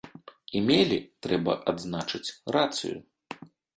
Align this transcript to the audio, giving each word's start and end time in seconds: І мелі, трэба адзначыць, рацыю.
І 0.59 0.61
мелі, 0.69 0.97
трэба 1.27 1.51
адзначыць, 1.73 2.25
рацыю. 2.57 2.97